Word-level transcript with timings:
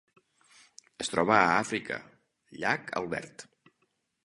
Es 1.05 1.11
troba 1.15 1.35
a 1.41 1.51
Àfrica: 1.59 1.99
llac 2.63 2.91
Albert. 3.03 3.49